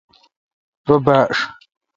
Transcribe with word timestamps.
رو 0.87 0.95
باݭ 1.05 1.31